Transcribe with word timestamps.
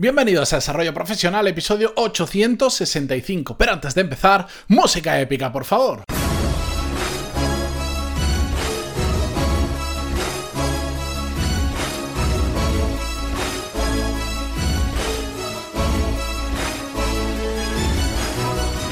Bienvenidos 0.00 0.50
a 0.54 0.56
Desarrollo 0.56 0.94
Profesional, 0.94 1.46
episodio 1.46 1.92
865. 1.94 3.58
Pero 3.58 3.74
antes 3.74 3.94
de 3.94 4.00
empezar, 4.00 4.46
música 4.66 5.20
épica, 5.20 5.52
por 5.52 5.66
favor. 5.66 6.04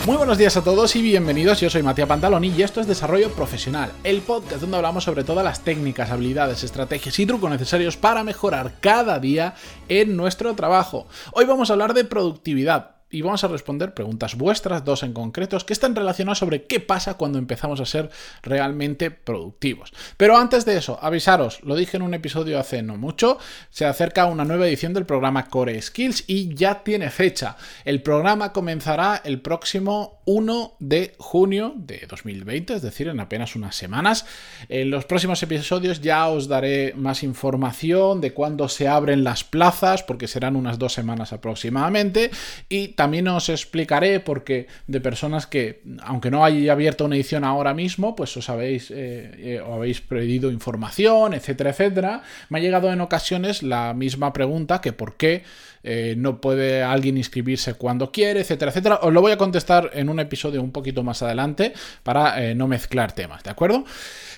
Muy 0.09 0.17
buenos 0.17 0.39
días 0.39 0.57
a 0.57 0.65
todos 0.65 0.97
y 0.97 1.03
bienvenidos. 1.03 1.61
Yo 1.61 1.69
soy 1.69 1.83
Matías 1.83 2.09
Pantaloni 2.09 2.49
y 2.49 2.63
esto 2.63 2.81
es 2.81 2.87
Desarrollo 2.87 3.31
Profesional, 3.31 3.93
el 4.05 4.23
podcast 4.23 4.63
donde 4.63 4.79
hablamos 4.79 5.05
sobre 5.05 5.23
todas 5.23 5.45
las 5.45 5.61
técnicas, 5.61 6.11
habilidades, 6.11 6.65
estrategias 6.65 7.19
y 7.19 7.27
trucos 7.27 7.51
necesarios 7.51 7.99
para 7.99 8.25
mejorar 8.25 8.81
cada 8.81 9.19
día 9.19 9.55
en 9.87 10.17
nuestro 10.17 10.55
trabajo. 10.55 11.09
Hoy 11.33 11.45
vamos 11.45 11.69
a 11.69 11.75
hablar 11.75 11.93
de 11.93 12.07
productividad 12.07 12.98
y 13.11 13.23
vamos 13.23 13.43
a 13.45 13.49
responder 13.49 13.95
preguntas 13.95 14.37
vuestras, 14.37 14.85
dos 14.85 15.03
en 15.03 15.13
concretos, 15.13 15.65
que 15.65 15.73
están 15.73 15.95
relacionadas 15.95 16.39
sobre 16.39 16.65
qué 16.65 16.81
pasa 16.81 17.15
cuando 17.15 17.39
empezamos 17.39 17.81
a 17.81 17.87
ser 17.87 18.11
realmente 18.43 19.11
productivos. 19.11 19.93
Pero 20.17 20.37
antes 20.37 20.65
de 20.65 20.77
eso, 20.77 20.99
avisaros, 21.01 21.63
lo 21.63 21.75
dije 21.75 21.97
en 21.97 22.03
un 22.03 22.15
episodio 22.15 22.59
hace 22.59 22.83
no 22.83 22.97
mucho, 22.97 23.39
se 23.71 23.87
acerca 23.87 24.27
una 24.27 24.45
nueva 24.45 24.67
edición 24.67 24.93
del 24.93 25.07
programa 25.07 25.49
Core 25.49 25.81
Skills 25.81 26.25
y 26.27 26.55
ya 26.55 26.83
tiene 26.83 27.11
fecha. 27.11 27.57
El 27.85 28.03
programa 28.03 28.53
comenzará 28.53 29.21
el 29.25 29.41
próximo 29.41 30.18
1 30.29 30.77
de 30.79 31.15
junio 31.17 31.73
de 31.75 32.05
2020, 32.07 32.75
es 32.75 32.83
decir, 32.83 33.09
en 33.09 33.19
apenas 33.19 33.57
unas 33.57 33.75
semanas. 33.75 34.27
En 34.69 34.91
los 34.91 35.07
próximos 35.07 35.43
episodios 35.43 36.03
ya 36.03 36.29
os 36.29 36.49
daré 36.49 36.93
más 36.95 37.23
información 37.23 38.21
de 38.21 38.35
cuándo 38.35 38.69
se 38.69 38.89
abren 38.89 39.25
las 39.25 39.43
plazas, 39.43 40.03
porque 40.03 40.29
serán 40.29 40.55
unas 40.55 40.79
dos 40.79 40.93
semanas 40.93 41.33
aproximadamente, 41.33 42.31
y 42.69 42.89
también 42.89 43.27
os 43.29 43.49
explicaré 43.49 44.21
porque 44.21 44.67
de 44.87 45.01
personas 45.01 45.47
que, 45.47 45.83
aunque 46.03 46.31
no 46.31 46.45
haya 46.45 46.73
abierto 46.73 47.07
una 47.07 47.17
edición 47.17 47.43
ahora 47.43 47.73
mismo, 47.73 48.15
pues 48.15 48.37
os 48.37 48.51
habéis, 48.51 48.91
eh, 48.91 49.31
eh, 49.39 49.61
o 49.67 49.73
habéis 49.73 50.03
pedido 50.03 50.51
información, 50.51 51.33
etcétera, 51.33 51.71
etcétera, 51.71 52.23
me 52.51 52.59
ha 52.59 52.63
llegado 52.63 52.93
en 52.93 53.01
ocasiones 53.01 53.63
la 53.63 53.95
misma 53.95 54.35
pregunta 54.35 54.83
que 54.83 54.93
por 54.93 55.17
qué 55.17 55.45
eh, 55.85 56.15
no 56.17 56.41
puede 56.41 56.83
alguien 56.83 57.17
inscribirse 57.17 57.75
cuando 57.75 58.11
quiere, 58.11 58.41
etcétera, 58.41 58.71
etcétera. 58.71 58.99
Os 59.03 59.13
lo 59.13 59.21
voy 59.21 59.33
a 59.33 59.39
contestar 59.39 59.91
en 59.95 60.09
un 60.09 60.18
episodio 60.21 60.63
un 60.63 60.73
poquito 60.73 61.03
más 61.03 61.23
adelante 61.23 61.73
para 62.03 62.55
no 62.55 62.69
mezclar 62.69 63.13
temas, 63.13 63.43
¿de 63.43 63.51
acuerdo? 63.51 63.85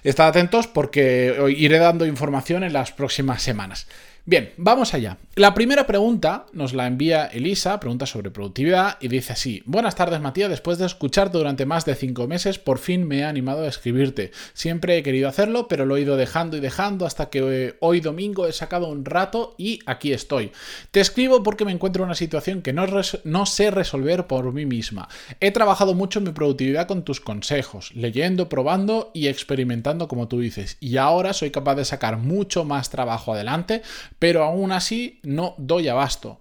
Estad 0.02 0.28
atentos 0.28 0.66
porque 0.66 1.36
iré 1.56 1.78
dando 1.78 2.06
información 2.06 2.64
en 2.64 2.72
las 2.72 2.92
próximas 2.92 3.42
semanas. 3.42 3.86
Bien, 4.30 4.52
vamos 4.56 4.94
allá. 4.94 5.18
La 5.34 5.54
primera 5.54 5.88
pregunta 5.88 6.46
nos 6.52 6.72
la 6.72 6.86
envía 6.86 7.26
Elisa, 7.26 7.80
pregunta 7.80 8.06
sobre 8.06 8.30
productividad, 8.30 8.96
y 9.00 9.08
dice 9.08 9.32
así: 9.32 9.60
Buenas 9.66 9.96
tardes, 9.96 10.20
Matías. 10.20 10.48
Después 10.48 10.78
de 10.78 10.86
escucharte 10.86 11.36
durante 11.36 11.66
más 11.66 11.84
de 11.84 11.96
cinco 11.96 12.28
meses, 12.28 12.60
por 12.60 12.78
fin 12.78 13.08
me 13.08 13.18
he 13.18 13.24
animado 13.24 13.64
a 13.64 13.68
escribirte. 13.68 14.30
Siempre 14.54 14.96
he 14.96 15.02
querido 15.02 15.28
hacerlo, 15.28 15.66
pero 15.66 15.84
lo 15.84 15.96
he 15.96 16.02
ido 16.02 16.16
dejando 16.16 16.56
y 16.56 16.60
dejando 16.60 17.06
hasta 17.06 17.28
que 17.28 17.40
eh, 17.42 17.76
hoy 17.80 17.98
domingo 17.98 18.46
he 18.46 18.52
sacado 18.52 18.86
un 18.86 19.04
rato 19.04 19.56
y 19.58 19.80
aquí 19.84 20.12
estoy. 20.12 20.52
Te 20.92 21.00
escribo 21.00 21.42
porque 21.42 21.64
me 21.64 21.72
encuentro 21.72 22.04
en 22.04 22.10
una 22.10 22.14
situación 22.14 22.62
que 22.62 22.72
no, 22.72 22.86
no 23.24 23.46
sé 23.46 23.72
resolver 23.72 24.28
por 24.28 24.52
mí 24.52 24.64
misma. 24.64 25.08
He 25.40 25.50
trabajado 25.50 25.94
mucho 25.94 26.20
en 26.20 26.26
mi 26.26 26.30
productividad 26.30 26.86
con 26.86 27.02
tus 27.02 27.20
consejos, 27.20 27.90
leyendo, 27.96 28.48
probando 28.48 29.10
y 29.12 29.26
experimentando 29.26 30.06
como 30.06 30.28
tú 30.28 30.38
dices, 30.38 30.76
y 30.78 30.98
ahora 30.98 31.32
soy 31.32 31.50
capaz 31.50 31.74
de 31.74 31.84
sacar 31.84 32.16
mucho 32.16 32.64
más 32.64 32.90
trabajo 32.90 33.34
adelante 33.34 33.82
pero 34.20 34.44
aún 34.44 34.70
así 34.70 35.18
no 35.24 35.56
doy 35.58 35.88
abasto. 35.88 36.38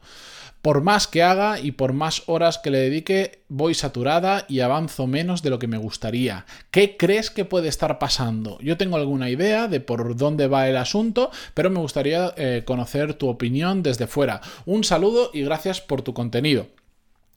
Por 0.61 0.81
más 0.81 1.07
que 1.07 1.23
haga 1.23 1.57
y 1.57 1.71
por 1.71 1.93
más 1.93 2.23
horas 2.25 2.57
que 2.57 2.69
le 2.69 2.79
dedique, 2.79 3.43
voy 3.47 3.73
saturada 3.73 4.45
y 4.49 4.59
avanzo 4.59 5.07
menos 5.07 5.41
de 5.41 5.49
lo 5.49 5.57
que 5.57 5.67
me 5.67 5.77
gustaría. 5.77 6.45
¿Qué 6.69 6.97
crees 6.97 7.31
que 7.31 7.45
puede 7.45 7.69
estar 7.69 7.97
pasando? 7.97 8.59
Yo 8.59 8.75
tengo 8.75 8.97
alguna 8.97 9.29
idea 9.29 9.69
de 9.69 9.79
por 9.79 10.17
dónde 10.17 10.47
va 10.47 10.67
el 10.67 10.75
asunto, 10.75 11.31
pero 11.53 11.69
me 11.69 11.79
gustaría 11.79 12.33
eh, 12.35 12.63
conocer 12.65 13.13
tu 13.13 13.29
opinión 13.29 13.83
desde 13.83 14.05
fuera. 14.05 14.41
Un 14.65 14.83
saludo 14.83 15.31
y 15.33 15.43
gracias 15.43 15.79
por 15.79 16.01
tu 16.01 16.13
contenido. 16.13 16.67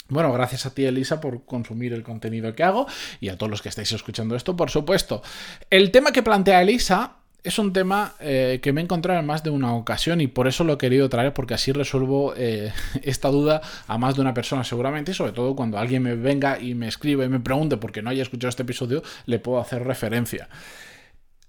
Bueno, 0.09 0.32
gracias 0.32 0.66
a 0.66 0.74
ti, 0.74 0.84
Elisa, 0.84 1.20
por 1.20 1.44
consumir 1.44 1.92
el 1.92 2.03
contenido 2.03 2.53
que 2.56 2.64
hago 2.64 2.88
y 3.20 3.28
a 3.28 3.38
todos 3.38 3.48
los 3.48 3.62
que 3.62 3.69
estáis 3.69 3.92
escuchando 3.92 4.34
esto, 4.34 4.56
por 4.56 4.69
supuesto. 4.69 5.22
El 5.70 5.92
tema 5.92 6.10
que 6.10 6.24
plantea 6.24 6.60
Elisa 6.60 7.22
es 7.44 7.58
un 7.58 7.72
tema 7.72 8.14
eh, 8.20 8.60
que 8.62 8.72
me 8.72 8.80
he 8.80 8.84
encontrado 8.84 9.19
en 9.19 9.26
más 9.26 9.42
de 9.42 9.50
una 9.50 9.75
ocasión 9.75 10.20
y 10.20 10.28
por 10.28 10.47
eso 10.47 10.62
lo 10.64 10.75
he 10.75 10.78
querido 10.78 11.08
traer 11.08 11.34
porque 11.34 11.54
así 11.54 11.72
resuelvo 11.72 12.34
eh, 12.36 12.72
esta 13.03 13.28
duda 13.28 13.60
a 13.86 13.98
más 13.98 14.14
de 14.14 14.20
una 14.20 14.34
persona 14.34 14.64
seguramente 14.64 15.10
y 15.10 15.14
sobre 15.14 15.32
todo 15.32 15.56
cuando 15.56 15.78
alguien 15.78 16.03
me 16.03 16.14
venga 16.14 16.60
y 16.60 16.75
me 16.75 16.88
escribe 16.88 17.25
y 17.25 17.28
me 17.28 17.41
pregunte 17.41 17.76
porque 17.76 18.03
no 18.03 18.10
haya 18.10 18.22
escuchado 18.22 18.50
este 18.50 18.62
episodio 18.62 19.03
le 19.26 19.38
puedo 19.38 19.60
hacer 19.60 19.84
referencia. 19.84 20.48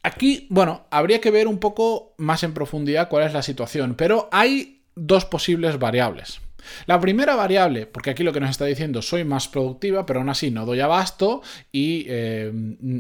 Aquí, 0.02 0.48
bueno, 0.50 0.86
habría 0.90 1.22
que 1.22 1.32
ver 1.32 1.48
un 1.48 1.60
poco 1.60 2.14
más 2.18 2.44
en 2.44 2.54
profundidad 2.54 3.08
cuál 3.08 3.26
es 3.26 3.34
la 3.34 3.42
situación, 3.42 3.96
pero 3.96 4.28
hay 4.32 4.82
dos 4.96 5.24
posibles 5.24 5.80
variables. 5.80 6.42
La 6.86 7.00
primera 7.00 7.36
variable, 7.36 7.86
porque 7.86 8.10
aquí 8.12 8.24
lo 8.24 8.34
que 8.34 8.40
nos 8.40 8.50
está 8.50 8.66
diciendo, 8.66 9.02
soy 9.02 9.24
más 9.24 9.48
productiva, 9.48 10.06
pero 10.06 10.20
aún 10.20 10.30
así 10.30 10.52
no 10.52 10.66
doy 10.66 10.80
abasto 10.80 11.42
y 11.72 12.06
eh, 12.08 12.52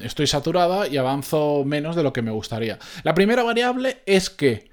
estoy 0.01 0.28
saturada 0.28 0.88
y 0.88 0.97
avanzo 0.97 1.63
menos 1.66 1.96
de 1.96 2.03
lo 2.03 2.13
que 2.13 2.22
me 2.22 2.31
gustaría. 2.31 2.79
La 3.03 3.13
primera 3.13 3.44
variable 3.44 4.01
es 4.06 4.29
que 4.29 4.69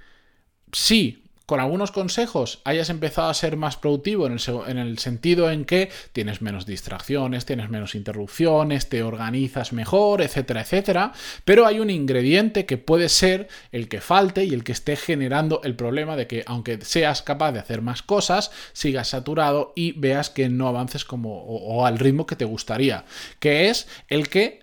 sí, 0.72 1.24
con 1.50 1.58
algunos 1.58 1.90
consejos 1.90 2.60
hayas 2.62 2.90
empezado 2.90 3.28
a 3.28 3.34
ser 3.34 3.56
más 3.56 3.76
productivo 3.76 4.28
en 4.28 4.78
el, 4.78 4.98
sentido 5.00 5.50
en 5.50 5.64
que 5.64 5.90
tienes 6.12 6.42
menos 6.42 6.64
distracciones, 6.64 7.44
tienes 7.44 7.70
menos 7.70 7.96
interrupciones, 7.96 8.88
te 8.88 9.02
organizas 9.02 9.72
mejor, 9.72 10.22
etcétera, 10.22 10.60
etcétera. 10.60 11.12
Pero 11.44 11.66
hay 11.66 11.80
un 11.80 11.90
ingrediente 11.90 12.66
que 12.66 12.78
puede 12.78 13.08
ser 13.08 13.48
el 13.72 13.88
que 13.88 14.00
falte 14.00 14.44
y 14.44 14.54
el 14.54 14.62
que 14.62 14.70
esté 14.70 14.94
generando 14.94 15.60
el 15.64 15.74
problema 15.74 16.14
de 16.14 16.28
que 16.28 16.44
aunque 16.46 16.78
seas 16.82 17.20
capaz 17.22 17.50
de 17.50 17.58
hacer 17.58 17.82
más 17.82 18.02
cosas, 18.02 18.52
sigas 18.72 19.08
saturado 19.08 19.72
y 19.74 19.90
veas 19.98 20.30
que 20.30 20.48
no 20.48 20.68
avances 20.68 21.04
como 21.04 21.42
o 21.42 21.84
al 21.84 21.98
ritmo 21.98 22.26
que 22.26 22.36
te 22.36 22.44
gustaría, 22.44 23.04
que 23.40 23.70
es 23.70 23.88
el 24.06 24.28
que 24.28 24.60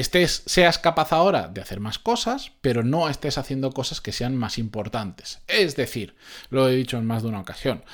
estés, 0.00 0.42
seas 0.46 0.78
capaz 0.78 1.12
ahora 1.12 1.48
de 1.48 1.60
hacer 1.60 1.80
más 1.80 1.98
cosas, 1.98 2.52
pero 2.60 2.82
no 2.82 3.08
estés 3.08 3.36
haciendo 3.36 3.72
cosas 3.72 4.00
que 4.00 4.12
sean 4.12 4.36
más 4.36 4.58
importantes. 4.58 5.40
Es 5.48 5.76
decir, 5.76 6.14
lo 6.50 6.68
he 6.68 6.76
dicho 6.76 6.96
en 6.98 7.06
más 7.06 7.22
de 7.22 7.28
una 7.28 7.40
ocasión, 7.40 7.84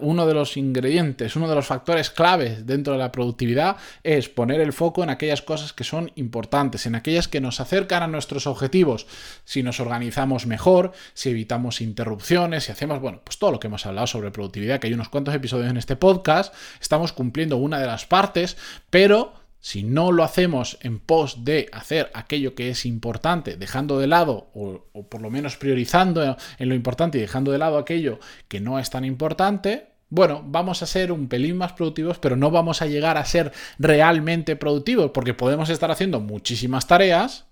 uno 0.00 0.26
de 0.26 0.34
los 0.34 0.56
ingredientes, 0.56 1.34
uno 1.36 1.48
de 1.48 1.54
los 1.54 1.66
factores 1.66 2.10
claves 2.10 2.66
dentro 2.66 2.92
de 2.92 2.98
la 2.98 3.12
productividad 3.12 3.76
es 4.02 4.28
poner 4.28 4.60
el 4.60 4.72
foco 4.72 5.02
en 5.02 5.10
aquellas 5.10 5.42
cosas 5.42 5.72
que 5.72 5.84
son 5.84 6.12
importantes, 6.16 6.86
en 6.86 6.94
aquellas 6.94 7.28
que 7.28 7.40
nos 7.40 7.60
acercan 7.60 8.02
a 8.02 8.06
nuestros 8.06 8.46
objetivos. 8.46 9.06
Si 9.44 9.62
nos 9.62 9.80
organizamos 9.80 10.46
mejor, 10.46 10.92
si 11.14 11.30
evitamos 11.30 11.80
interrupciones, 11.80 12.64
si 12.64 12.72
hacemos, 12.72 13.00
bueno, 13.00 13.20
pues 13.24 13.38
todo 13.38 13.52
lo 13.52 13.60
que 13.60 13.68
hemos 13.68 13.86
hablado 13.86 14.06
sobre 14.06 14.30
productividad, 14.30 14.78
que 14.78 14.88
hay 14.88 14.94
unos 14.94 15.08
cuantos 15.08 15.34
episodios 15.34 15.70
en 15.70 15.78
este 15.78 15.96
podcast, 15.96 16.54
estamos 16.80 17.12
cumpliendo 17.12 17.56
una 17.56 17.78
de 17.78 17.86
las 17.86 18.04
partes, 18.04 18.56
pero 18.90 19.45
si 19.66 19.82
no 19.82 20.12
lo 20.12 20.22
hacemos 20.22 20.78
en 20.82 21.00
pos 21.00 21.44
de 21.44 21.68
hacer 21.72 22.08
aquello 22.14 22.54
que 22.54 22.70
es 22.70 22.86
importante, 22.86 23.56
dejando 23.56 23.98
de 23.98 24.06
lado, 24.06 24.48
o, 24.54 24.84
por 25.08 25.20
lo 25.20 25.28
menos 25.28 25.56
priorizando 25.56 26.36
en 26.60 26.68
lo 26.68 26.76
importante 26.76 27.18
y 27.18 27.20
dejando 27.20 27.50
de 27.50 27.58
lado 27.58 27.76
aquello 27.76 28.20
que 28.46 28.60
no 28.60 28.78
es 28.78 28.90
tan 28.90 29.04
importante, 29.04 29.88
bueno, 30.08 30.44
vamos 30.46 30.84
a 30.84 30.86
ser 30.86 31.10
un 31.10 31.26
pelín 31.26 31.56
más 31.56 31.72
productivos, 31.72 32.20
pero 32.20 32.36
no 32.36 32.52
vamos 32.52 32.80
a 32.80 32.86
llegar 32.86 33.16
a 33.16 33.24
ser 33.24 33.50
realmente 33.76 34.54
productivos, 34.54 35.10
porque 35.10 35.34
podemos 35.34 35.68
estar 35.68 35.90
haciendo 35.90 36.20
muchísimas 36.20 36.86
tareas, 36.86 37.46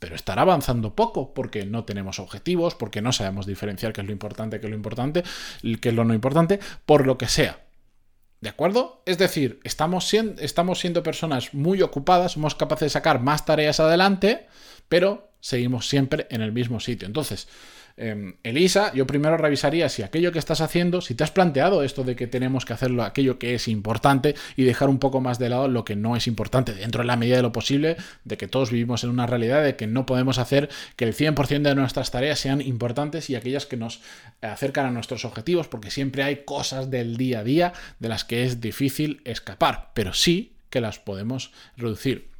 pero 0.00 0.16
estar 0.16 0.40
avanzando 0.40 0.96
poco, 0.96 1.32
porque 1.32 1.64
no 1.64 1.84
tenemos 1.84 2.18
objetivos, 2.18 2.74
porque 2.74 3.02
no 3.02 3.12
sabemos 3.12 3.46
diferenciar 3.46 3.92
qué 3.92 4.00
es 4.00 4.06
lo 4.08 4.12
importante, 4.12 4.58
qué 4.58 4.66
es 4.66 4.70
lo 4.70 4.76
importante, 4.76 5.22
qué 5.80 5.88
es 5.90 5.94
lo 5.94 6.04
no 6.04 6.12
importante, 6.12 6.58
por 6.86 7.06
lo 7.06 7.16
que 7.18 7.28
sea. 7.28 7.61
¿De 8.42 8.48
acuerdo? 8.48 9.02
Es 9.06 9.18
decir, 9.18 9.60
estamos 9.62 10.08
siendo, 10.08 10.42
estamos 10.42 10.80
siendo 10.80 11.04
personas 11.04 11.54
muy 11.54 11.80
ocupadas, 11.80 12.32
somos 12.32 12.56
capaces 12.56 12.86
de 12.86 12.90
sacar 12.90 13.20
más 13.20 13.46
tareas 13.46 13.78
adelante, 13.78 14.48
pero 14.88 15.31
seguimos 15.42 15.86
siempre 15.86 16.26
en 16.30 16.40
el 16.40 16.52
mismo 16.52 16.80
sitio. 16.80 17.06
Entonces, 17.06 17.46
Em, 17.96 18.34
Elisa, 18.42 18.92
yo 18.94 19.06
primero 19.06 19.36
revisaría 19.36 19.88
si 19.88 20.02
aquello 20.02 20.32
que 20.32 20.38
estás 20.38 20.60
haciendo, 20.60 21.00
si 21.00 21.14
te 21.14 21.24
has 21.24 21.30
planteado 21.30 21.82
esto 21.82 22.04
de 22.04 22.16
que 22.16 22.26
tenemos 22.26 22.64
que 22.64 22.72
hacerlo 22.72 23.02
aquello 23.02 23.38
que 23.38 23.54
es 23.54 23.68
importante 23.68 24.34
y 24.56 24.64
dejar 24.64 24.88
un 24.88 24.98
poco 24.98 25.20
más 25.20 25.38
de 25.38 25.50
lado 25.50 25.68
lo 25.68 25.84
que 25.84 25.96
no 25.96 26.16
es 26.16 26.26
importante, 26.26 26.72
dentro 26.72 27.02
de 27.02 27.06
la 27.06 27.16
medida 27.16 27.36
de 27.36 27.42
lo 27.42 27.52
posible, 27.52 27.96
de 28.24 28.36
que 28.36 28.48
todos 28.48 28.70
vivimos 28.70 29.04
en 29.04 29.10
una 29.10 29.26
realidad 29.26 29.62
de 29.62 29.76
que 29.76 29.86
no 29.86 30.06
podemos 30.06 30.38
hacer 30.38 30.70
que 30.96 31.04
el 31.04 31.14
100% 31.14 31.62
de 31.62 31.74
nuestras 31.74 32.10
tareas 32.10 32.38
sean 32.38 32.60
importantes 32.60 33.28
y 33.28 33.36
aquellas 33.36 33.66
que 33.66 33.76
nos 33.76 34.00
acercan 34.40 34.86
a 34.86 34.90
nuestros 34.90 35.24
objetivos, 35.24 35.68
porque 35.68 35.90
siempre 35.90 36.22
hay 36.22 36.44
cosas 36.44 36.90
del 36.90 37.16
día 37.16 37.40
a 37.40 37.44
día 37.44 37.72
de 37.98 38.08
las 38.08 38.24
que 38.24 38.44
es 38.44 38.60
difícil 38.60 39.20
escapar, 39.24 39.90
pero 39.94 40.14
sí 40.14 40.52
que 40.70 40.80
las 40.80 40.98
podemos 40.98 41.52
reducir. 41.76 42.31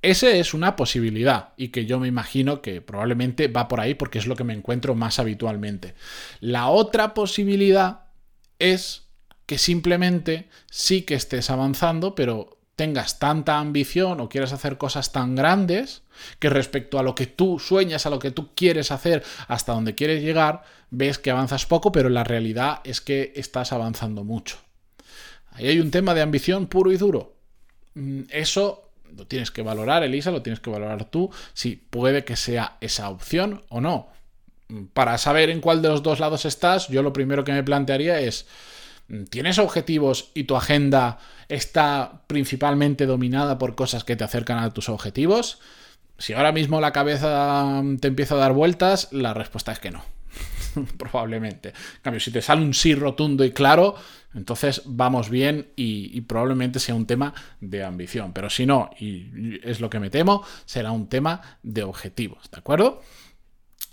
Esa 0.00 0.30
es 0.30 0.54
una 0.54 0.76
posibilidad 0.76 1.54
y 1.56 1.68
que 1.68 1.84
yo 1.84 1.98
me 1.98 2.06
imagino 2.06 2.62
que 2.62 2.80
probablemente 2.80 3.48
va 3.48 3.66
por 3.66 3.80
ahí 3.80 3.94
porque 3.94 4.18
es 4.18 4.26
lo 4.26 4.36
que 4.36 4.44
me 4.44 4.54
encuentro 4.54 4.94
más 4.94 5.18
habitualmente. 5.18 5.94
La 6.40 6.68
otra 6.68 7.14
posibilidad 7.14 8.06
es 8.60 9.08
que 9.46 9.58
simplemente 9.58 10.48
sí 10.70 11.02
que 11.02 11.14
estés 11.14 11.50
avanzando, 11.50 12.14
pero 12.14 12.58
tengas 12.76 13.18
tanta 13.18 13.58
ambición 13.58 14.20
o 14.20 14.28
quieras 14.28 14.52
hacer 14.52 14.78
cosas 14.78 15.10
tan 15.10 15.34
grandes 15.34 16.02
que 16.38 16.48
respecto 16.48 17.00
a 17.00 17.02
lo 17.02 17.16
que 17.16 17.26
tú 17.26 17.58
sueñas, 17.58 18.06
a 18.06 18.10
lo 18.10 18.20
que 18.20 18.30
tú 18.30 18.54
quieres 18.54 18.92
hacer, 18.92 19.24
hasta 19.48 19.72
donde 19.72 19.96
quieres 19.96 20.22
llegar, 20.22 20.62
ves 20.90 21.18
que 21.18 21.32
avanzas 21.32 21.66
poco, 21.66 21.90
pero 21.90 22.08
la 22.08 22.22
realidad 22.22 22.80
es 22.84 23.00
que 23.00 23.32
estás 23.34 23.72
avanzando 23.72 24.22
mucho. 24.22 24.58
Ahí 25.50 25.66
hay 25.66 25.80
un 25.80 25.90
tema 25.90 26.14
de 26.14 26.22
ambición 26.22 26.68
puro 26.68 26.92
y 26.92 26.96
duro. 26.96 27.34
Mm, 27.94 28.22
eso 28.28 28.87
lo 29.16 29.26
tienes 29.26 29.50
que 29.50 29.62
valorar, 29.62 30.02
Elisa, 30.02 30.30
lo 30.30 30.42
tienes 30.42 30.60
que 30.60 30.70
valorar 30.70 31.04
tú, 31.06 31.30
si 31.52 31.76
puede 31.76 32.24
que 32.24 32.36
sea 32.36 32.76
esa 32.80 33.08
opción 33.10 33.62
o 33.68 33.80
no. 33.80 34.08
Mm, 34.68 34.84
para 34.92 35.18
saber 35.18 35.50
en 35.50 35.60
cuál 35.60 35.82
de 35.82 35.88
los 35.88 36.02
dos 36.02 36.20
lados 36.20 36.44
estás, 36.44 36.88
yo 36.88 37.02
lo 37.02 37.12
primero 37.12 37.44
que 37.44 37.52
me 37.52 37.62
plantearía 37.62 38.20
es, 38.20 38.46
mm, 39.08 39.24
¿tienes 39.24 39.58
objetivos 39.58 40.30
y 40.34 40.44
tu 40.44 40.56
agenda 40.56 41.18
está 41.48 42.22
principalmente 42.26 43.06
dominada 43.06 43.58
por 43.58 43.74
cosas 43.74 44.04
que 44.04 44.16
te 44.16 44.24
acercan 44.24 44.58
a 44.58 44.72
tus 44.72 44.88
objetivos? 44.88 45.60
Si 46.18 46.32
ahora 46.32 46.52
mismo 46.52 46.80
la 46.80 46.92
cabeza 46.92 47.82
te 48.00 48.08
empieza 48.08 48.34
a 48.34 48.38
dar 48.38 48.52
vueltas, 48.52 49.08
la 49.12 49.34
respuesta 49.34 49.72
es 49.72 49.78
que 49.78 49.90
no. 49.90 50.17
probablemente. 50.98 51.68
En 51.68 52.02
cambio, 52.02 52.20
si 52.20 52.30
te 52.30 52.42
sale 52.42 52.62
un 52.62 52.74
sí 52.74 52.94
rotundo 52.94 53.44
y 53.44 53.52
claro, 53.52 53.94
entonces 54.34 54.82
vamos 54.84 55.30
bien 55.30 55.72
y, 55.76 56.20
probablemente 56.22 56.78
sea 56.78 56.94
un 56.94 57.06
tema 57.06 57.34
de 57.60 57.84
ambición. 57.84 58.32
Pero 58.32 58.50
si 58.50 58.66
no, 58.66 58.90
y 58.98 59.58
es 59.62 59.80
lo 59.80 59.90
que 59.90 60.00
me 60.00 60.10
temo, 60.10 60.44
será 60.64 60.92
un 60.92 61.08
tema 61.08 61.58
de 61.62 61.82
objetivos. 61.82 62.50
¿De 62.50 62.58
acuerdo? 62.58 63.02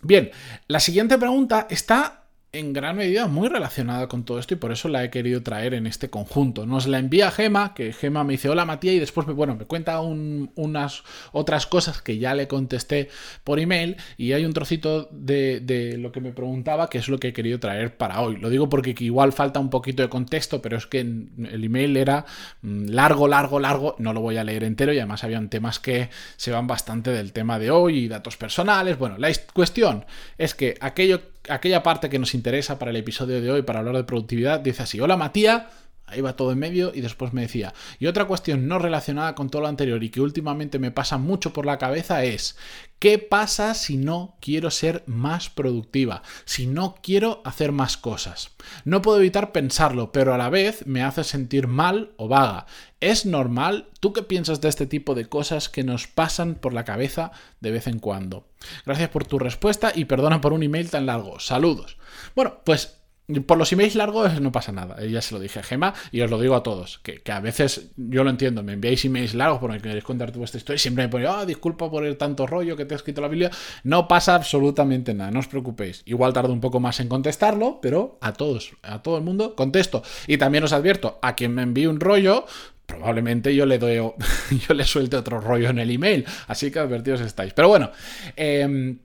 Bien, 0.02 0.32
la 0.68 0.80
siguiente 0.80 1.18
pregunta 1.18 1.68
está 1.70 2.25
en 2.56 2.74
gran 2.74 2.96
medida 2.96 3.28
muy 3.28 3.50
relacionada 3.50 4.08
con 4.08 4.24
todo 4.24 4.40
esto 4.40 4.54
y 4.54 4.58
por 4.58 4.72
eso 4.72 4.88
la 4.88 5.04
he 5.04 5.10
querido 5.10 5.44
traer 5.44 5.74
en 5.74 5.88
este 5.88 6.10
conjunto. 6.10 6.66
Nos 6.66 6.88
la 6.88 7.00
envía 7.00 7.30
Gema, 7.30 7.74
que 7.74 7.92
Gema 7.92 8.24
me 8.24 8.34
dice 8.34 8.50
hola 8.50 8.66
Matías 8.66 8.96
y 8.96 9.00
después 9.00 9.28
me, 9.28 9.34
bueno, 9.34 9.56
me 9.56 9.66
cuenta 9.66 10.00
unas 10.00 11.04
otras 11.34 11.68
cosas 11.68 12.02
que 12.02 12.18
ya 12.18 12.34
le 12.34 12.48
contesté 12.48 13.10
por 13.44 13.60
email 13.60 13.98
y 14.18 14.32
hay 14.32 14.46
un 14.46 14.54
trocito 14.54 15.10
de, 15.12 15.96
lo 16.00 16.12
que 16.12 16.22
me 16.22 16.32
preguntaba 16.32 16.90
que 16.90 16.98
es 16.98 17.10
lo 17.10 17.18
que 17.18 17.30
he 17.30 17.34
querido 17.34 17.60
traer 17.60 17.98
para 17.98 18.22
hoy. 18.22 18.38
Lo 18.38 18.50
digo 18.50 18.70
porque 18.70 18.96
igual 19.00 19.34
falta 19.34 19.60
un 19.60 19.70
poquito 19.70 20.02
de 20.02 20.10
contexto, 20.10 20.62
pero 20.62 20.78
es 20.78 20.88
que 20.88 21.02
el 21.02 21.64
email 21.64 21.98
era 21.98 22.26
mm, 22.62 22.86
largo, 22.88 23.28
largo, 23.28 23.60
largo, 23.60 23.96
no 24.00 24.14
lo 24.14 24.22
voy 24.22 24.38
a 24.38 24.44
leer 24.44 24.64
entero 24.64 24.94
y 24.94 24.98
además 24.98 25.24
habían 25.24 25.50
temas 25.50 25.80
que 25.80 26.10
se 26.38 26.52
van 26.52 26.68
bastante 26.68 27.12
del 27.12 27.34
tema 27.34 27.60
de 27.60 27.72
hoy 27.72 28.00
y 28.00 28.08
datos 28.08 28.38
personales. 28.38 28.98
Bueno, 28.98 29.18
la 29.18 29.30
cuestión 29.54 30.06
es 30.38 30.56
que 30.56 30.76
aquello 30.80 31.35
aquella 31.50 31.84
parte 31.84 32.10
que 32.10 32.20
nos 32.20 32.34
interesa 32.34 32.80
para 32.80 32.92
el 32.92 32.98
episodio 32.98 33.42
de 33.42 33.52
hoy, 33.52 33.62
para 33.62 33.80
hablar 33.80 33.96
de 33.96 34.04
productividad, 34.04 34.60
dice 34.60 34.84
así, 34.84 35.00
hola 35.00 35.18
Matías, 35.18 35.64
ahí 36.08 36.22
va 36.22 36.36
todo 36.36 36.52
en 36.52 36.60
medio 36.60 36.92
y 36.94 37.02
después 37.02 37.34
me 37.34 37.42
decía, 37.42 37.74
y 38.00 38.08
otra 38.08 38.26
cuestión 38.26 38.68
no 38.68 38.80
relacionada 38.80 39.36
con 39.36 39.50
todo 39.50 39.64
lo 39.64 39.68
anterior 39.68 40.04
y 40.04 40.10
que 40.10 40.22
últimamente 40.22 40.80
me 40.80 40.92
pasa 40.92 41.18
mucho 41.18 41.54
por 41.54 41.66
la 41.66 41.78
cabeza 41.78 42.24
es, 42.24 42.58
¿qué 43.00 43.18
pasa 43.18 43.74
si 43.74 43.98
no 43.98 44.38
quiero 44.40 44.72
ser 44.72 45.04
más 45.08 45.50
productiva? 45.50 46.22
Si 46.46 46.68
no 46.68 46.96
quiero 47.02 47.42
hacer 47.46 47.72
más 47.72 47.98
cosas. 47.98 48.52
No 48.84 49.02
puedo 49.02 49.20
evitar 49.20 49.52
pensarlo, 49.52 50.12
pero 50.12 50.34
a 50.34 50.38
la 50.38 50.50
vez 50.50 50.86
me 50.86 51.04
hace 51.04 51.24
sentir 51.24 51.68
mal 51.68 52.14
o 52.18 52.28
vaga. 52.28 52.66
¿Es 53.00 53.26
normal? 53.26 53.90
¿Tú 54.00 54.14
qué 54.14 54.24
piensas 54.24 54.62
de 54.62 54.70
este 54.70 54.88
tipo 54.88 55.16
de 55.16 55.26
cosas 55.26 55.70
que 55.70 55.84
nos 55.84 56.08
pasan 56.08 56.56
por 56.56 56.74
la 56.74 56.86
cabeza 56.86 57.32
de 57.60 57.72
vez 57.72 57.88
en 57.88 58.00
cuando? 58.00 58.48
Gracias 58.86 59.10
por 59.10 59.26
tu 59.26 59.40
respuesta 59.40 59.92
y 59.94 60.06
perdona 60.06 60.42
por 60.42 60.54
un 60.54 60.64
email 60.64 60.90
tan 60.90 61.06
largo. 61.06 61.40
Saludos. 61.40 61.98
Bueno, 62.36 62.62
pues 62.64 63.05
por 63.46 63.58
los 63.58 63.72
emails 63.74 63.96
largos 63.96 64.40
no 64.40 64.52
pasa 64.52 64.72
nada, 64.72 65.04
ya 65.06 65.22
se 65.22 65.34
lo 65.34 65.40
dije 65.40 65.60
a 65.60 65.64
Gema 65.64 65.94
y 66.12 66.22
os 66.22 66.30
lo 66.30 66.40
digo 66.40 66.56
a 66.56 66.64
todos, 66.64 67.00
que, 67.00 67.22
a 67.32 67.40
veces 67.40 67.92
yo 67.98 68.24
lo 68.24 68.30
entiendo, 68.30 68.62
me 68.62 68.74
enviáis 68.74 69.04
emails 69.06 69.34
largos 69.34 69.60
porque 69.60 69.80
queréis 69.80 70.04
contar 70.04 70.32
vuestra 70.34 70.58
historia 70.58 70.80
siempre 70.80 71.06
me 71.06 71.10
ponéis, 71.10 71.32
ah, 71.32 71.46
disculpa 71.46 71.90
por 71.90 72.06
el 72.06 72.18
tanto 72.18 72.46
rollo 72.46 72.76
que 72.76 72.86
te 72.86 72.94
ha 72.94 72.98
escrito 72.98 73.22
la 73.22 73.28
Biblia, 73.28 73.52
no 73.84 74.08
pasa 74.08 74.36
absolutamente 74.36 75.14
nada, 75.14 75.32
no 75.32 75.40
os 75.40 75.48
preocupéis, 75.48 76.04
igual 76.06 76.34
tardo 76.34 76.54
un 76.54 76.62
poco 76.62 76.80
más 76.80 77.00
en 77.00 77.08
contestarlo, 77.08 77.80
pero 77.82 78.18
a 78.22 78.34
todos, 78.34 78.74
a 78.84 79.02
todo 79.02 79.18
el 79.18 79.24
mundo 79.24 79.56
contesto. 79.56 80.04
Y 80.28 80.38
también 80.38 80.64
os 80.64 80.74
advierto, 80.74 81.20
a 81.22 81.36
quien 81.36 81.54
me 81.54 81.64
envíe 81.64 81.88
un 81.88 82.00
rollo, 82.00 82.46
probablemente 82.86 83.56
yo 83.56 83.66
le 83.66 83.80
doy, 83.80 83.96
yo 84.68 84.74
le 84.74 84.86
suelte 84.86 85.18
otro 85.18 85.42
rollo 85.42 85.70
en 85.70 85.80
el 85.80 85.90
email, 85.90 86.26
así 86.48 86.72
que 86.72 86.80
advertidos 86.80 87.22
estáis. 87.22 87.54
Pero 87.54 87.70
bueno, 87.70 87.92
em, 88.36 89.00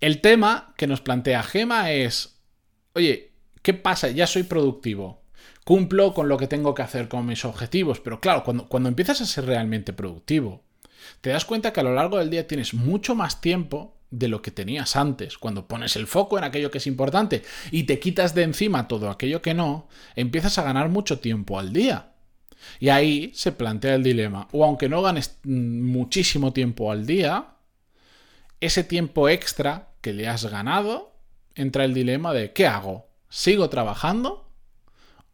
el 0.00 0.20
tema 0.20 0.74
que 0.76 0.86
nos 0.86 1.00
plantea 1.00 1.42
Gema 1.42 1.92
es, 1.92 2.40
oye, 2.94 3.32
¿Qué 3.66 3.74
pasa? 3.74 4.10
Ya 4.10 4.28
soy 4.28 4.44
productivo. 4.44 5.24
Cumplo 5.64 6.14
con 6.14 6.28
lo 6.28 6.36
que 6.36 6.46
tengo 6.46 6.72
que 6.72 6.82
hacer 6.82 7.08
con 7.08 7.26
mis 7.26 7.44
objetivos. 7.44 7.98
Pero 7.98 8.20
claro, 8.20 8.44
cuando, 8.44 8.68
cuando 8.68 8.88
empiezas 8.88 9.20
a 9.20 9.26
ser 9.26 9.44
realmente 9.44 9.92
productivo, 9.92 10.62
te 11.20 11.30
das 11.30 11.44
cuenta 11.44 11.72
que 11.72 11.80
a 11.80 11.82
lo 11.82 11.92
largo 11.92 12.18
del 12.18 12.30
día 12.30 12.46
tienes 12.46 12.74
mucho 12.74 13.16
más 13.16 13.40
tiempo 13.40 13.96
de 14.12 14.28
lo 14.28 14.40
que 14.40 14.52
tenías 14.52 14.94
antes. 14.94 15.36
Cuando 15.36 15.66
pones 15.66 15.96
el 15.96 16.06
foco 16.06 16.38
en 16.38 16.44
aquello 16.44 16.70
que 16.70 16.78
es 16.78 16.86
importante 16.86 17.42
y 17.72 17.82
te 17.82 17.98
quitas 17.98 18.36
de 18.36 18.44
encima 18.44 18.86
todo 18.86 19.10
aquello 19.10 19.42
que 19.42 19.52
no, 19.52 19.88
empiezas 20.14 20.58
a 20.58 20.62
ganar 20.62 20.88
mucho 20.88 21.18
tiempo 21.18 21.58
al 21.58 21.72
día. 21.72 22.12
Y 22.78 22.90
ahí 22.90 23.32
se 23.34 23.50
plantea 23.50 23.96
el 23.96 24.04
dilema. 24.04 24.46
O 24.52 24.64
aunque 24.64 24.88
no 24.88 25.02
ganes 25.02 25.40
muchísimo 25.42 26.52
tiempo 26.52 26.92
al 26.92 27.04
día, 27.04 27.56
ese 28.60 28.84
tiempo 28.84 29.28
extra 29.28 29.88
que 30.02 30.12
le 30.12 30.28
has 30.28 30.44
ganado, 30.44 31.18
entra 31.56 31.84
el 31.84 31.94
dilema 31.94 32.32
de 32.32 32.52
¿qué 32.52 32.68
hago? 32.68 33.06
¿Sigo 33.36 33.68
trabajando 33.68 34.48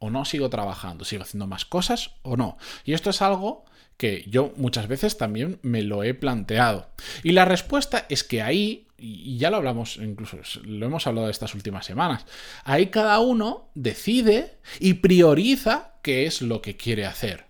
o 0.00 0.10
no 0.10 0.25
sigo 0.25 0.50
trabajando? 0.50 1.04
¿Sigo 1.04 1.22
haciendo 1.22 1.46
más 1.46 1.64
cosas 1.64 2.10
o 2.22 2.37
no? 2.37 2.58
Y 2.84 2.94
esto 2.94 3.10
es 3.10 3.22
algo 3.22 3.64
que 3.96 4.25
yo 4.26 4.52
muchas 4.56 4.88
veces 4.88 5.16
también 5.16 5.60
me 5.62 5.82
lo 5.82 6.02
he 6.02 6.12
planteado. 6.12 6.90
Y 7.22 7.31
la 7.31 7.44
respuesta 7.44 8.04
es 8.08 8.25
que 8.25 8.43
ahí, 8.43 8.88
y 8.99 9.37
ya 9.38 9.50
lo 9.50 9.58
hablamos, 9.58 9.99
incluso 9.99 10.37
lo 10.64 10.84
hemos 10.84 11.06
hablado 11.06 11.31
estas 11.31 11.54
últimas 11.54 11.87
semanas, 11.87 12.26
ahí 12.64 12.88
cada 12.88 13.20
uno 13.20 13.70
decide 13.76 14.58
y 14.81 14.94
prioriza 14.94 15.93
qué 16.02 16.26
es 16.26 16.43
lo 16.43 16.60
que 16.60 16.76
quiere 16.76 17.06
hacer. 17.06 17.46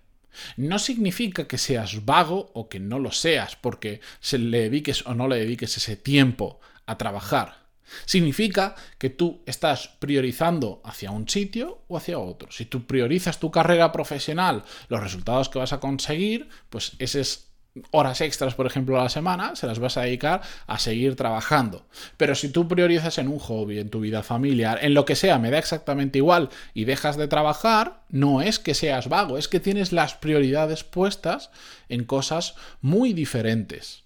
No 0.55 0.77
significa 0.77 1.47
que 1.47 1.57
seas 1.57 2.05
vago 2.05 2.51
o 2.53 2.69
que 2.69 2.79
no 2.79 2.99
lo 2.99 3.11
seas 3.11 3.55
porque 3.55 4.01
se 4.19 4.37
le 4.37 4.59
dediques 4.59 5.03
o 5.07 5.15
no 5.15 5.27
le 5.27 5.37
dediques 5.37 5.77
ese 5.77 5.95
tiempo 5.95 6.59
a 6.85 6.99
trabajar. 6.99 7.62
Significa 8.05 8.75
que 8.97 9.09
tú 9.09 9.41
estás 9.45 9.89
priorizando 9.99 10.81
hacia 10.83 11.11
un 11.11 11.27
sitio 11.29 11.83
o 11.87 11.97
hacia 11.97 12.19
otro. 12.19 12.51
Si 12.51 12.65
tú 12.65 12.85
priorizas 12.85 13.39
tu 13.39 13.51
carrera 13.51 13.91
profesional, 13.91 14.63
los 14.89 15.01
resultados 15.01 15.49
que 15.49 15.59
vas 15.59 15.73
a 15.73 15.79
conseguir, 15.79 16.49
pues 16.69 16.93
esas 16.99 17.53
horas 17.91 18.21
extras, 18.21 18.53
por 18.53 18.67
ejemplo, 18.67 18.99
a 18.99 19.03
la 19.03 19.09
semana, 19.09 19.55
se 19.55 19.67
las 19.67 19.79
vas 19.79 19.97
a 19.97 20.01
dedicar 20.01 20.41
a 20.67 20.79
seguir 20.79 21.15
trabajando. 21.15 21.87
Pero 22.17 22.35
si 22.35 22.49
tú 22.49 22.67
priorizas 22.67 23.17
en 23.17 23.27
un 23.27 23.39
hobby, 23.39 23.79
en 23.79 23.89
tu 23.89 23.99
vida 23.99 24.21
familiar, 24.23 24.79
en 24.81 24.93
lo 24.93 25.05
que 25.05 25.15
sea, 25.15 25.39
me 25.39 25.49
da 25.49 25.57
exactamente 25.57 26.19
igual 26.19 26.49
y 26.73 26.85
dejas 26.85 27.17
de 27.17 27.27
trabajar, 27.27 28.03
no 28.09 28.41
es 28.41 28.59
que 28.59 28.75
seas 28.75 29.09
vago, 29.09 29.37
es 29.37 29.47
que 29.47 29.59
tienes 29.59 29.91
las 29.91 30.13
prioridades 30.13 30.83
puestas 30.83 31.49
en 31.89 32.03
cosas 32.03 32.55
muy 32.81 33.13
diferentes. 33.13 34.02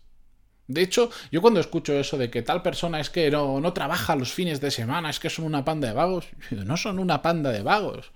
De 0.67 0.81
hecho, 0.81 1.09
yo 1.31 1.41
cuando 1.41 1.59
escucho 1.59 1.97
eso 1.97 2.17
de 2.17 2.29
que 2.29 2.41
tal 2.41 2.61
persona 2.61 2.99
es 2.99 3.09
que 3.09 3.31
no, 3.31 3.59
no 3.61 3.73
trabaja 3.73 4.15
los 4.15 4.33
fines 4.33 4.59
de 4.59 4.71
semana, 4.71 5.09
es 5.09 5.19
que 5.19 5.29
son 5.29 5.45
una 5.45 5.63
panda 5.63 5.87
de 5.87 5.93
vagos, 5.93 6.27
no 6.51 6.77
son 6.77 6.99
una 6.99 7.21
panda 7.21 7.51
de 7.51 7.63
vagos. 7.63 8.11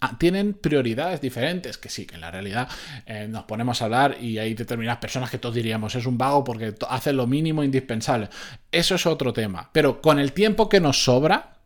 Ah, 0.00 0.18
tienen 0.18 0.52
prioridades 0.52 1.22
diferentes, 1.22 1.78
que 1.78 1.88
sí, 1.88 2.04
que 2.04 2.16
en 2.16 2.20
la 2.20 2.30
realidad 2.30 2.68
eh, 3.06 3.28
nos 3.30 3.44
ponemos 3.44 3.80
a 3.80 3.86
hablar 3.86 4.18
y 4.20 4.36
hay 4.36 4.52
determinadas 4.52 4.98
personas 4.98 5.30
que 5.30 5.38
todos 5.38 5.54
diríamos 5.54 5.94
es 5.94 6.04
un 6.04 6.18
vago 6.18 6.44
porque 6.44 6.74
hace 6.90 7.14
lo 7.14 7.26
mínimo 7.26 7.64
indispensable. 7.64 8.28
Eso 8.70 8.96
es 8.96 9.06
otro 9.06 9.32
tema. 9.32 9.70
Pero 9.72 10.02
con 10.02 10.18
el 10.18 10.32
tiempo 10.32 10.68
que 10.68 10.80
nos 10.80 11.02
sobra, 11.02 11.56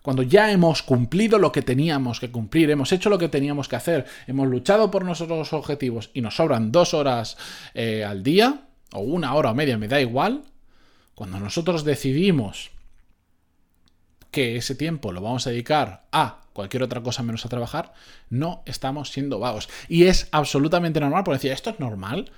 cuando 0.00 0.22
ya 0.22 0.52
hemos 0.52 0.82
cumplido 0.82 1.38
lo 1.38 1.50
que 1.50 1.62
teníamos 1.62 2.20
que 2.20 2.30
cumplir, 2.30 2.70
hemos 2.70 2.92
hecho 2.92 3.10
lo 3.10 3.18
que 3.18 3.28
teníamos 3.28 3.68
que 3.68 3.76
hacer, 3.76 4.04
hemos 4.28 4.46
luchado 4.46 4.90
por 4.90 5.04
nuestros 5.04 5.52
objetivos 5.54 6.10
y 6.14 6.20
nos 6.20 6.36
sobran 6.36 6.70
dos 6.70 6.94
horas 6.94 7.36
eh, 7.72 8.04
al 8.04 8.22
día, 8.22 8.63
o 8.92 9.00
una 9.00 9.34
hora 9.34 9.50
o 9.50 9.54
media, 9.54 9.78
me 9.78 9.88
da 9.88 10.00
igual, 10.00 10.44
cuando 11.14 11.38
nosotros 11.38 11.84
decidimos 11.84 12.70
que 14.30 14.56
ese 14.56 14.74
tiempo 14.74 15.12
lo 15.12 15.20
vamos 15.20 15.46
a 15.46 15.50
dedicar 15.50 16.06
a 16.10 16.40
cualquier 16.52 16.82
otra 16.82 17.02
cosa 17.02 17.22
menos 17.22 17.44
a 17.44 17.48
trabajar, 17.48 17.94
no 18.30 18.62
estamos 18.66 19.10
siendo 19.10 19.38
vagos. 19.38 19.68
Y 19.88 20.04
es 20.04 20.28
absolutamente 20.32 21.00
normal, 21.00 21.24
porque 21.24 21.36
decir, 21.36 21.52
¿esto 21.52 21.70
es 21.70 21.80
normal? 21.80 22.30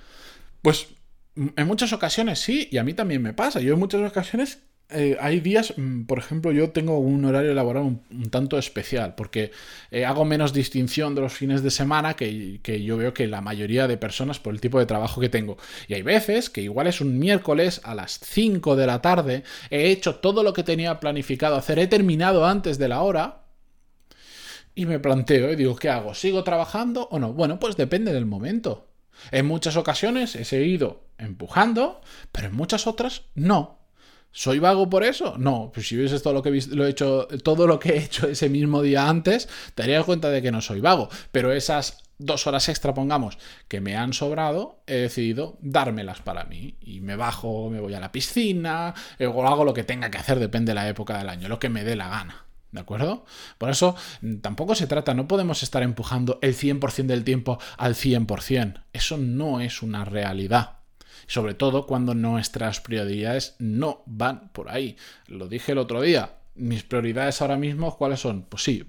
Pues 0.61 0.87
en 1.35 1.67
muchas 1.67 1.93
ocasiones 1.93 2.39
sí, 2.39 2.67
y 2.71 2.77
a 2.77 2.83
mí 2.83 2.93
también 2.93 3.21
me 3.21 3.33
pasa. 3.33 3.61
Yo 3.61 3.73
en 3.73 3.79
muchas 3.79 4.01
ocasiones 4.01 4.59
eh, 4.89 5.17
hay 5.19 5.41
días, 5.41 5.73
mm, 5.75 6.03
por 6.05 6.17
ejemplo, 6.17 6.51
yo 6.51 6.69
tengo 6.71 6.99
un 6.99 7.25
horario 7.25 7.53
laboral 7.53 7.83
un, 7.83 8.29
tanto 8.29 8.57
especial, 8.57 9.15
porque 9.15 9.51
eh, 9.91 10.05
hago 10.05 10.23
menos 10.23 10.53
distinción 10.53 11.13
de 11.13 11.21
los 11.21 11.33
fines 11.33 11.61
de 11.61 11.71
semana 11.71 12.15
que, 12.15 12.59
que, 12.63 12.81
yo 12.81 12.95
veo 12.95 13.13
que 13.13 13.27
la 13.27 13.41
mayoría 13.41 13.87
de 13.87 13.97
personas 13.97 14.39
por 14.39 14.53
el 14.53 14.61
tipo 14.61 14.79
de 14.79 14.85
trabajo 14.85 15.19
que 15.19 15.29
tengo. 15.29 15.57
Y 15.87 15.95
hay 15.95 16.03
veces 16.03 16.49
que 16.49 16.61
igual 16.61 16.87
es 16.87 17.01
un 17.01 17.19
miércoles 17.19 17.81
a 17.83 17.95
las 17.95 18.19
5 18.23 18.75
de 18.77 18.87
la 18.87 19.01
tarde, 19.01 19.43
he 19.69 19.91
hecho 19.91 20.15
todo 20.15 20.41
lo 20.43 20.53
que 20.53 20.63
tenía 20.63 20.99
planificado 20.99 21.57
hacer, 21.57 21.79
he 21.79 21.87
terminado 21.87 22.45
antes 22.45 22.77
de 22.77 22.87
la 22.87 23.01
hora, 23.01 23.43
y 24.73 24.85
me 24.85 24.99
planteo 24.99 25.51
y 25.51 25.55
digo, 25.55 25.75
¿qué 25.75 25.89
hago? 25.89 26.13
¿Sigo 26.13 26.43
trabajando 26.43 27.07
o 27.11 27.19
no? 27.19 27.33
Bueno, 27.33 27.59
pues 27.59 27.75
depende 27.75 28.13
del 28.13 28.27
momento. 28.27 28.87
En 29.31 29.47
muchas 29.47 29.75
ocasiones 29.75 30.35
he 30.35 30.45
seguido 30.45 31.07
empujando, 31.17 32.01
pero 32.31 32.47
en 32.47 32.55
muchas 32.55 32.85
otras 32.85 33.23
no. 33.33 33.76
¿Soy 34.31 34.59
vago 34.59 34.89
por 34.89 35.03
eso? 35.03 35.35
No, 35.37 35.71
pues 35.73 35.87
si 35.87 35.95
vieses 35.95 36.21
todo 36.21 36.33
lo 36.33 36.43
que 36.43 36.51
lo 36.69 36.85
he 36.85 36.89
hecho, 36.89 37.27
todo 37.43 37.65
lo 37.65 37.79
que 37.79 37.89
he 37.89 37.97
hecho 37.97 38.27
ese 38.27 38.49
mismo 38.49 38.81
día 38.81 39.09
antes, 39.09 39.49
te 39.73 39.83
darías 39.83 40.05
cuenta 40.05 40.29
de 40.29 40.41
que 40.41 40.51
no 40.51 40.61
soy 40.61 40.79
vago. 40.79 41.09
Pero 41.31 41.51
esas 41.51 42.03
dos 42.19 42.47
horas 42.47 42.69
extra, 42.69 42.93
pongamos, 42.93 43.37
que 43.67 43.81
me 43.81 43.95
han 43.95 44.13
sobrado, 44.13 44.81
he 44.87 44.95
decidido 44.95 45.57
dármelas 45.61 46.21
para 46.21 46.43
mí. 46.45 46.75
Y 46.81 47.01
me 47.01 47.15
bajo, 47.15 47.69
me 47.69 47.79
voy 47.79 47.93
a 47.93 47.99
la 47.99 48.11
piscina, 48.11 48.93
o 49.19 49.47
hago 49.47 49.65
lo 49.65 49.73
que 49.73 49.83
tenga 49.83 50.11
que 50.11 50.17
hacer, 50.17 50.39
depende 50.39 50.71
de 50.71 50.75
la 50.75 50.87
época 50.87 51.17
del 51.17 51.29
año, 51.29 51.47
lo 51.47 51.59
que 51.59 51.69
me 51.69 51.83
dé 51.83 51.95
la 51.95 52.09
gana. 52.09 52.45
¿De 52.71 52.81
acuerdo? 52.81 53.25
Por 53.57 53.69
eso 53.69 53.95
tampoco 54.41 54.75
se 54.75 54.87
trata, 54.87 55.13
no 55.13 55.27
podemos 55.27 55.63
estar 55.63 55.83
empujando 55.83 56.37
el 56.41 56.53
100% 56.53 57.05
del 57.05 57.23
tiempo 57.23 57.59
al 57.77 57.95
100%. 57.95 58.83
Eso 58.91 59.17
no 59.17 59.61
es 59.61 59.81
una 59.81 60.03
realidad. 60.03 60.76
Sobre 61.27 61.53
todo 61.53 61.85
cuando 61.85 62.15
nuestras 62.15 62.81
prioridades 62.81 63.55
no 63.59 64.01
van 64.05 64.49
por 64.49 64.69
ahí. 64.69 64.95
Lo 65.27 65.47
dije 65.47 65.73
el 65.73 65.77
otro 65.77 66.01
día, 66.01 66.37
mis 66.57 66.83
prioridades 66.83 67.41
ahora 67.41 67.57
mismo, 67.57 67.95
¿cuáles 67.97 68.19
son? 68.19 68.43
Pues 68.43 68.63
sí, 68.63 68.83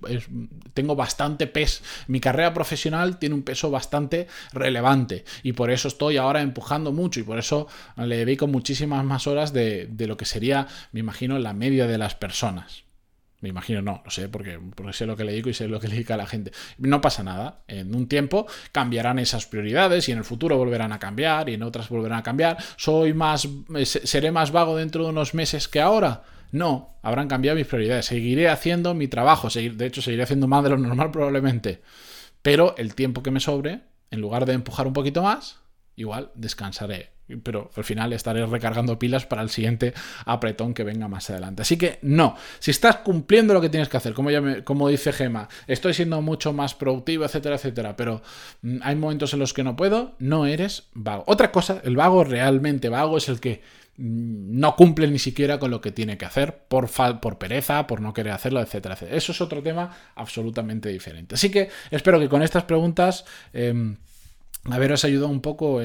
tengo 0.74 0.96
bastante 0.96 1.46
peso. 1.46 1.82
Mi 2.06 2.20
carrera 2.20 2.54
profesional 2.54 3.18
tiene 3.18 3.34
un 3.34 3.42
peso 3.42 3.70
bastante 3.70 4.26
relevante 4.52 5.24
y 5.42 5.52
por 5.52 5.70
eso 5.70 5.88
estoy 5.88 6.16
ahora 6.16 6.40
empujando 6.40 6.92
mucho 6.92 7.20
y 7.20 7.24
por 7.24 7.38
eso 7.38 7.68
le 7.96 8.16
dedico 8.16 8.46
muchísimas 8.46 9.04
más 9.04 9.26
horas 9.26 9.52
de, 9.52 9.86
de 9.86 10.06
lo 10.06 10.16
que 10.16 10.24
sería, 10.24 10.66
me 10.92 11.00
imagino, 11.00 11.38
la 11.38 11.52
media 11.52 11.86
de 11.86 11.98
las 11.98 12.14
personas. 12.14 12.87
Me 13.40 13.48
imagino, 13.48 13.80
no, 13.82 14.02
no 14.04 14.10
sé, 14.10 14.28
porque, 14.28 14.58
porque 14.74 14.92
sé 14.92 15.06
lo 15.06 15.16
que 15.16 15.22
le 15.22 15.32
digo 15.32 15.48
y 15.48 15.54
sé 15.54 15.68
lo 15.68 15.78
que 15.78 15.86
le 15.86 15.96
digo 15.96 16.12
a 16.14 16.16
la 16.16 16.26
gente. 16.26 16.50
No 16.78 17.00
pasa 17.00 17.22
nada. 17.22 17.62
En 17.68 17.94
un 17.94 18.08
tiempo 18.08 18.46
cambiarán 18.72 19.20
esas 19.20 19.46
prioridades 19.46 20.08
y 20.08 20.12
en 20.12 20.18
el 20.18 20.24
futuro 20.24 20.56
volverán 20.56 20.92
a 20.92 20.98
cambiar 20.98 21.48
y 21.48 21.54
en 21.54 21.62
otras 21.62 21.88
volverán 21.88 22.18
a 22.18 22.22
cambiar. 22.24 22.58
¿Soy 22.76 23.14
más, 23.14 23.48
seré 23.84 24.32
más 24.32 24.50
vago 24.50 24.76
dentro 24.76 25.04
de 25.04 25.10
unos 25.10 25.34
meses 25.34 25.68
que 25.68 25.80
ahora? 25.80 26.24
No, 26.50 26.96
habrán 27.02 27.28
cambiado 27.28 27.56
mis 27.56 27.66
prioridades. 27.66 28.06
Seguiré 28.06 28.48
haciendo 28.48 28.94
mi 28.94 29.06
trabajo. 29.06 29.48
de 29.48 29.86
hecho, 29.86 30.02
seguiré 30.02 30.24
haciendo 30.24 30.48
más 30.48 30.64
de 30.64 30.70
lo 30.70 30.78
normal 30.78 31.12
probablemente. 31.12 31.80
Pero 32.42 32.74
el 32.76 32.96
tiempo 32.96 33.22
que 33.22 33.30
me 33.30 33.40
sobre, 33.40 33.82
en 34.10 34.20
lugar 34.20 34.46
de 34.46 34.54
empujar 34.54 34.86
un 34.86 34.92
poquito 34.92 35.22
más, 35.22 35.60
igual 35.94 36.32
descansaré 36.34 37.17
pero 37.42 37.70
al 37.76 37.84
final 37.84 38.12
estaré 38.12 38.44
recargando 38.46 38.98
pilas 38.98 39.26
para 39.26 39.42
el 39.42 39.50
siguiente 39.50 39.94
apretón 40.24 40.74
que 40.74 40.84
venga 40.84 41.08
más 41.08 41.28
adelante. 41.30 41.62
Así 41.62 41.76
que 41.76 41.98
no, 42.02 42.36
si 42.58 42.70
estás 42.70 42.96
cumpliendo 42.96 43.54
lo 43.54 43.60
que 43.60 43.68
tienes 43.68 43.88
que 43.88 43.96
hacer, 43.96 44.14
como, 44.14 44.30
como 44.64 44.88
dice 44.88 45.12
Gema, 45.12 45.48
estoy 45.66 45.94
siendo 45.94 46.22
mucho 46.22 46.52
más 46.52 46.74
productivo, 46.74 47.24
etcétera, 47.24 47.56
etcétera, 47.56 47.96
pero 47.96 48.22
mm, 48.62 48.78
hay 48.82 48.96
momentos 48.96 49.32
en 49.34 49.40
los 49.40 49.52
que 49.52 49.64
no 49.64 49.76
puedo, 49.76 50.14
no 50.18 50.46
eres 50.46 50.88
vago. 50.94 51.24
Otra 51.26 51.52
cosa, 51.52 51.80
el 51.84 51.96
vago 51.96 52.24
realmente 52.24 52.88
vago 52.88 53.18
es 53.18 53.28
el 53.28 53.40
que 53.40 53.62
mm, 53.96 54.58
no 54.58 54.74
cumple 54.76 55.08
ni 55.08 55.18
siquiera 55.18 55.58
con 55.58 55.70
lo 55.70 55.80
que 55.80 55.92
tiene 55.92 56.16
que 56.16 56.24
hacer 56.24 56.64
por, 56.68 56.88
por 57.20 57.38
pereza, 57.38 57.86
por 57.86 58.00
no 58.00 58.14
querer 58.14 58.32
hacerlo, 58.32 58.60
etcétera, 58.60 58.94
etcétera. 58.94 59.16
Eso 59.16 59.32
es 59.32 59.40
otro 59.40 59.62
tema 59.62 59.94
absolutamente 60.14 60.88
diferente. 60.88 61.34
Así 61.34 61.50
que 61.50 61.68
espero 61.90 62.18
que 62.18 62.28
con 62.28 62.42
estas 62.42 62.64
preguntas... 62.64 63.24
Em, 63.52 63.96
haberos 64.64 65.04
ayudado 65.04 65.28
un 65.28 65.40
poco 65.40 65.80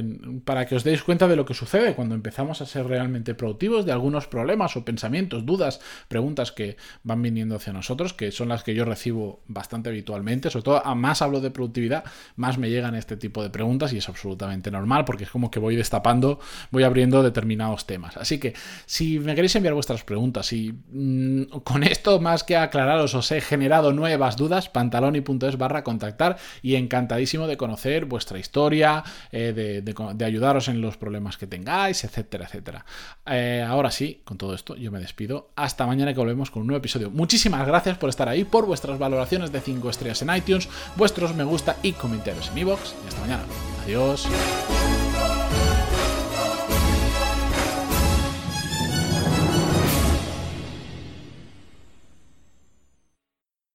para 0.46 0.66
que 0.66 0.76
os 0.76 0.84
deis 0.84 1.04
cuenta 1.04 1.28
de 1.28 1.36
lo 1.36 1.46
que 1.46 1.54
sucede 1.54 1.96
cuando 1.96 2.16
empezamos 2.16 2.62
a 2.62 2.66
ser 2.66 2.86
realmente 2.86 3.36
productivos, 3.36 3.86
de 3.86 3.92
algunos 3.92 4.28
problemas 4.28 4.76
o 4.76 4.84
pensamientos, 4.84 5.46
dudas, 5.46 5.80
preguntas 6.08 6.52
que 6.52 6.78
van 7.04 7.22
viniendo 7.22 7.56
hacia 7.56 7.74
nosotros, 7.74 8.14
que 8.14 8.32
son 8.32 8.50
las 8.50 8.64
que 8.64 8.76
yo 8.76 8.86
recibo 8.86 9.42
bastante 9.48 9.90
habitualmente. 9.90 10.50
Sobre 10.50 10.64
todo, 10.64 10.86
a 10.86 10.96
más 10.96 11.22
hablo 11.22 11.40
de 11.40 11.52
productividad, 11.52 12.04
más 12.36 12.58
me 12.58 12.70
llegan 12.70 12.96
este 12.96 13.16
tipo 13.16 13.42
de 13.44 13.50
preguntas 13.50 13.94
y 13.94 13.98
es 13.98 14.10
absolutamente 14.10 14.72
normal 14.72 15.06
porque 15.06 15.24
es 15.24 15.30
como 15.30 15.50
que 15.50 15.60
voy 15.60 15.76
destapando, 15.76 16.40
voy 16.72 16.84
abriendo 16.84 17.24
determinados 17.24 17.86
temas. 17.86 18.18
Así 18.18 18.40
que 18.40 18.54
si 18.86 19.20
me 19.20 19.36
queréis 19.36 19.56
enviar 19.56 19.74
vuestras 19.74 20.04
preguntas 20.04 20.52
y 20.52 20.74
mm, 20.92 21.44
con 21.64 21.84
esto 21.84 22.20
más 22.20 22.44
que 22.44 22.58
aclararos 22.58 23.16
os 23.16 23.32
he 23.32 23.40
generado 23.40 23.94
nuevas 23.94 24.36
dudas, 24.36 24.70
pantaloni.es 24.70 25.58
barra 25.58 25.84
contactar 25.84 26.38
y 26.62 26.76
encantadísimo 26.76 27.48
de 27.48 27.58
conocer 27.58 28.06
vuestra 28.06 28.40
historia 28.40 28.73
eh, 28.74 29.84
de, 29.84 30.26
ayudaros 30.26 30.68
en 30.68 30.82
los 30.82 30.98
problemas 30.98 31.38
que 31.38 31.48
tengáis, 31.48 32.04
etcétera, 32.04 32.46
etcétera. 32.46 32.86
Eh, 33.26 33.66
ahora 33.68 33.92
sí, 33.92 34.22
con 34.24 34.38
todo 34.38 34.54
esto, 34.54 34.76
yo 34.76 34.92
me 34.92 35.00
despido. 35.00 35.50
Hasta 35.56 35.86
mañana 35.86 36.14
que 36.14 36.20
volvemos 36.20 36.52
con 36.52 36.62
un 36.62 36.68
nuevo 36.68 36.80
episodio. 36.80 37.10
Muchísimas 37.10 37.66
gracias 37.68 37.98
por 37.98 38.10
estar 38.10 38.30
ahí, 38.30 38.44
por 38.44 38.66
vuestras 38.66 39.00
valoraciones 39.00 39.52
de 39.52 39.62
5 39.62 39.90
estrellas 39.90 40.22
en 40.22 40.36
iTunes, 40.36 40.70
vuestros 40.96 41.36
me 41.36 41.44
gusta 41.44 41.78
y 41.84 41.94
comentarios 41.94 42.50
en 42.50 42.58
iVoox. 42.60 42.94
y 43.04 43.08
hasta 43.08 43.22
mañana. 43.22 43.44
Adiós. 43.86 44.28